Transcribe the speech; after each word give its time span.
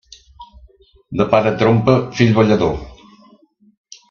De 1.21 1.27
pare 1.33 1.51
trompa, 1.59 1.95
fill 2.21 2.35
ballador. 2.39 2.75